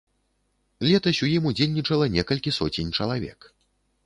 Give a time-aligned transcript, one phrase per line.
[0.87, 3.39] Летась у ім удзельнічала некалькі соцень чалавек.